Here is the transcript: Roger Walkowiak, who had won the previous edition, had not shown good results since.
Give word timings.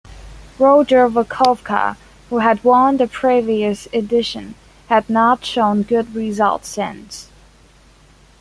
Roger 0.57 1.07
Walkowiak, 1.07 1.95
who 2.31 2.39
had 2.39 2.63
won 2.63 2.97
the 2.97 3.05
previous 3.05 3.85
edition, 3.93 4.55
had 4.89 5.07
not 5.07 5.45
shown 5.45 5.83
good 5.83 6.15
results 6.15 6.69
since. 6.69 7.29